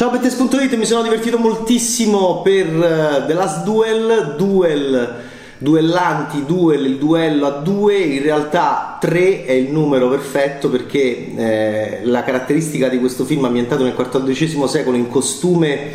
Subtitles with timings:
[0.00, 5.14] Ciao Bettes.it, mi sono divertito moltissimo per uh, The Last Duel, Duel,
[5.58, 12.00] duellanti, duel, il duello a due, in realtà tre è il numero perfetto perché eh,
[12.04, 15.88] la caratteristica di questo film ambientato nel XIV secolo in costume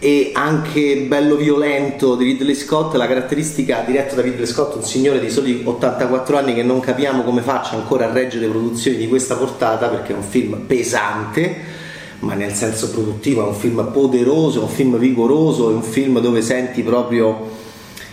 [0.00, 5.20] e anche bello violento di Ridley Scott, la caratteristica diretta da Ridley Scott, un signore
[5.20, 9.36] di soli 84 anni che non capiamo come faccia ancora a reggere produzioni di questa
[9.36, 11.82] portata perché è un film pesante,
[12.24, 16.20] ma nel senso produttivo è un film poderoso, è un film vigoroso, è un film
[16.20, 17.62] dove senti proprio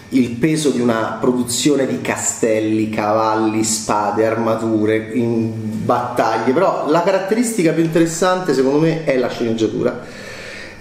[0.10, 7.84] il peso di una produzione di castelli, cavalli, spade, armature, battaglie, però la caratteristica più
[7.84, 10.06] interessante secondo me è la sceneggiatura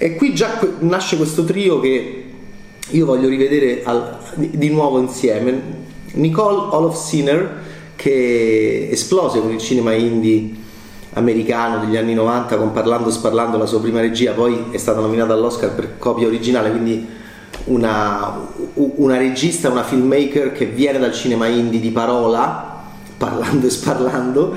[0.03, 2.25] e qui già nasce questo trio che
[2.89, 5.61] io voglio rivedere al, di nuovo insieme.
[6.13, 7.63] Nicole Olof Sinner,
[7.97, 10.55] che esplose con il cinema indie
[11.15, 15.33] americano degli anni 90 con Parlando Sparlando la sua prima regia, poi è stata nominata
[15.33, 17.07] all'Oscar per copia originale, quindi
[17.65, 22.85] una, una regista, una filmmaker che viene dal cinema indie di parola,
[23.17, 24.55] parlando e sparlando,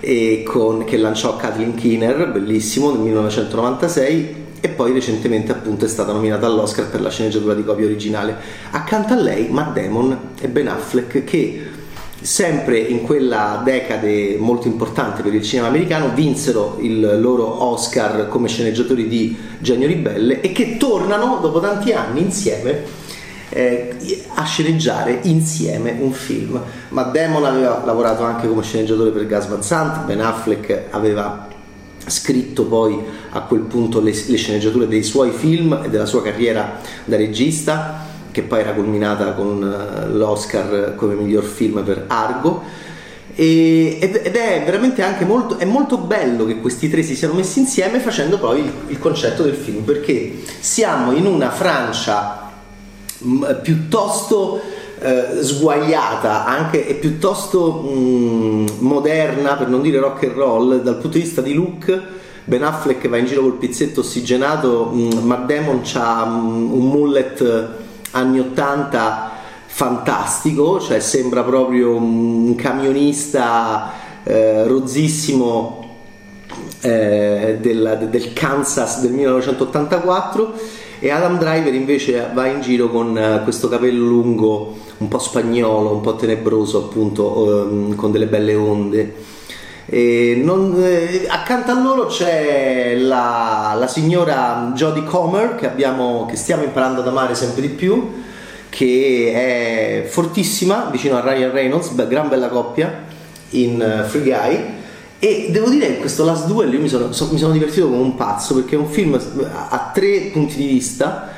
[0.00, 6.12] e con, che lanciò Kathleen Keener, bellissimo, nel 1996 e poi recentemente appunto è stata
[6.12, 8.36] nominata all'Oscar per la sceneggiatura di copia originale.
[8.70, 11.66] Accanto a lei Matt Damon e Ben Affleck che
[12.22, 18.48] sempre in quella decade molto importante per il cinema americano vinsero il loro Oscar come
[18.48, 23.00] sceneggiatori di Genio Ribelle e che tornano dopo tanti anni insieme
[23.48, 26.60] eh, a sceneggiare insieme un film.
[26.88, 31.48] Matt Damon aveva lavorato anche come sceneggiatore per Gas Van Sant, Ben Affleck aveva
[32.06, 32.98] scritto poi
[33.30, 38.10] a quel punto le, le, sceneggiature dei suoi film e della sua carriera da regista
[38.32, 42.62] che poi era culminata con eh, l'Oscar come miglior film per Argo
[43.34, 47.60] e, ed è veramente anche molto, è molto bello che questi tre si siano messi
[47.60, 52.50] insieme facendo poi il, il concetto del film perché siamo in una Francia
[53.18, 54.60] mh, piuttosto
[55.02, 60.94] eh, sguagliata anche e piuttosto mh, mm, moderna, per non dire rock and roll, dal
[60.94, 62.00] punto di vista di look.
[62.44, 66.88] Ben Affleck va in giro col pizzetto ossigenato, mh, mm, Matt Damon ha mm, un
[66.88, 67.68] mullet
[68.12, 69.30] anni 80
[69.66, 73.92] fantastico, cioè sembra proprio un camionista
[74.22, 75.82] eh, rozzissimo
[76.82, 80.54] eh, del, del Kansas del 1984
[80.98, 85.94] e Adam Driver invece va in giro con uh, questo capello lungo un po' spagnolo,
[85.94, 89.12] un po' tenebroso appunto um, con delle belle onde
[89.86, 96.62] non, eh, accanto a loro c'è la, la signora Jodie Comer che, abbiamo, che stiamo
[96.62, 98.20] imparando ad amare sempre di più
[98.68, 103.04] che è fortissima vicino a Ryan Reynolds, gran bella coppia
[103.50, 104.80] in uh, Free Guy
[105.18, 108.00] e devo dire che questo Last Duel io mi sono, so, mi sono divertito come
[108.00, 111.28] un pazzo perché è un film a tre punti di vista.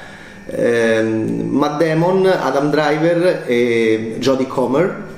[0.47, 5.12] Eh, Matt Damon, Adam Driver e Jodie Comer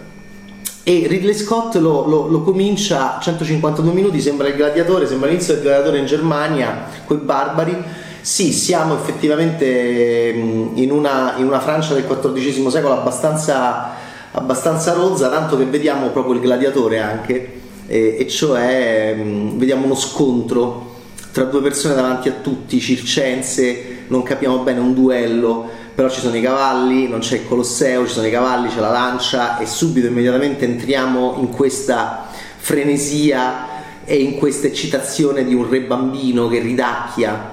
[0.88, 5.54] e Ridley Scott lo, lo, lo, comincia a 152 minuti, sembra il gladiatore, sembra l'inizio
[5.54, 7.76] del gladiatore in Germania, quei barbari.
[8.20, 13.94] Sì, siamo effettivamente in una, in una Francia del XIV secolo abbastanza,
[14.30, 19.96] abbastanza rozza, tanto che vediamo proprio il gladiatore anche e, e cioè mm, vediamo uno
[19.96, 20.94] scontro
[21.32, 26.36] tra due persone davanti a tutti, circense, non capiamo bene un duello, però ci sono
[26.36, 30.06] i cavalli, non c'è il Colosseo, ci sono i cavalli, c'è la lancia e subito
[30.06, 32.26] immediatamente entriamo in questa
[32.58, 37.50] frenesia e in questa eccitazione di un re bambino che ridacchia.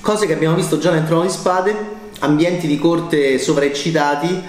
[0.00, 1.76] Cose che abbiamo visto già nel Trono di Spade,
[2.18, 4.42] ambienti di corte sovraeccitati,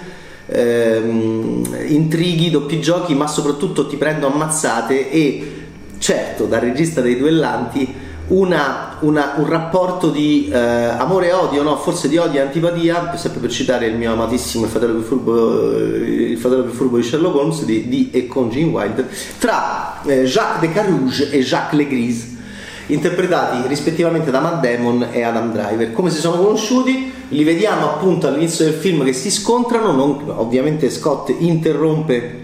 [0.46, 5.52] ehm, intrighi, doppi giochi, ma soprattutto ti prendo ammazzate e
[5.98, 7.94] certo dal regista dei duellanti
[8.30, 11.76] una, una, un rapporto di eh, amore e odio, no?
[11.76, 15.76] forse di odio e antipatia, sempre per citare il mio amatissimo Il fratello più furbo,
[15.76, 20.24] il fratello più furbo di Sherlock Holmes di, di e con Gene Wilder, tra eh,
[20.24, 22.38] Jacques de Carouge e Jacques Legris
[22.86, 25.92] interpretati rispettivamente da Matt Damon e Adam Driver.
[25.92, 27.12] Come si sono conosciuti?
[27.28, 32.38] Li vediamo appunto all'inizio del film che si scontrano, non, ovviamente Scott interrompe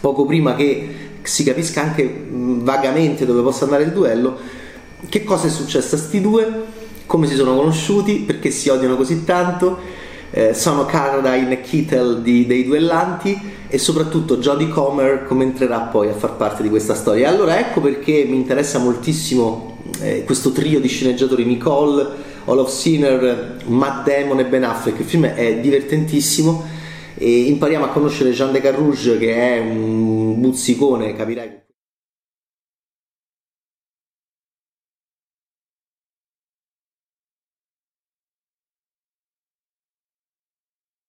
[0.00, 4.60] poco prima che si capisca anche vagamente dove possa andare il duello.
[5.08, 6.62] Che cosa è successo a sti due?
[7.06, 8.20] Come si sono conosciuti?
[8.20, 9.78] Perché si odiano così tanto?
[10.30, 13.38] Eh, sono Caroline e Kittel di, dei duellanti
[13.68, 17.28] e soprattutto Jodie Comer come entrerà poi a far parte di questa storia.
[17.28, 22.06] Allora ecco perché mi interessa moltissimo eh, questo trio di sceneggiatori Nicole,
[22.44, 25.00] Olaf Sinner, Matt Damon e Ben Affleck.
[25.00, 26.64] Il film è divertentissimo
[27.16, 31.61] e impariamo a conoscere Jean de Carrouge che è un buzzicone, capirai.